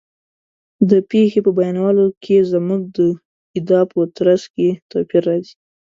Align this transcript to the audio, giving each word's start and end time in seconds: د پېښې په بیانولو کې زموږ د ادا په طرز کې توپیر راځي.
د 0.89 0.91
پېښې 1.09 1.39
په 1.45 1.51
بیانولو 1.57 2.05
کې 2.23 2.47
زموږ 2.51 2.81
د 2.97 2.99
ادا 3.57 3.81
په 3.91 3.99
طرز 4.17 4.41
کې 4.53 4.69
توپیر 4.91 5.23
راځي. 5.29 5.53